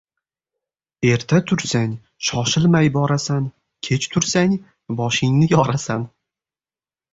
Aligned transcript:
•Erta 1.09 1.41
tursang— 1.51 1.91
shoshilmay 2.29 2.89
borasan, 2.97 3.47
kech 3.89 4.09
tursang— 4.17 4.59
boshingni 5.03 5.53
yorasan. 5.55 6.11